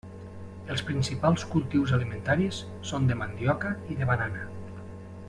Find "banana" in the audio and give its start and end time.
4.15-4.49